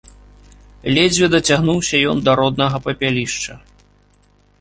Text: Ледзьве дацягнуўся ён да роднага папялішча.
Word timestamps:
Ледзьве 0.97 1.27
дацягнуўся 1.35 1.95
ён 2.13 2.17
да 2.29 2.35
роднага 2.39 2.77
папялішча. 2.87 3.53